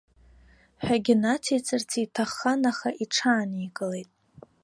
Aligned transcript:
Ҳәагьы 0.83 1.15
нациҵарц 1.21 1.89
иҭаххан, 2.03 2.61
аха 2.71 2.89
иҽааникылеит. 3.03 4.09